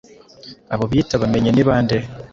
abo 0.73 0.83
biyita 0.89 1.13
abamenyi 1.15 1.49
ni 1.53 1.63
bande 1.67 1.97